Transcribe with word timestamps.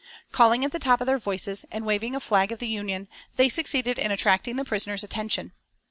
Calling 0.31 0.65
at 0.65 0.71
the 0.71 0.79
top 0.79 0.99
of 0.99 1.05
their 1.05 1.19
voices 1.19 1.63
and 1.71 1.85
waving 1.85 2.15
a 2.15 2.19
flag 2.19 2.51
of 2.51 2.57
the 2.57 2.67
Union, 2.67 3.07
they 3.35 3.47
succeeded 3.47 3.99
in 3.99 4.09
attracting 4.09 4.55
the 4.55 4.65
prisoners' 4.65 5.03
attention. 5.03 5.51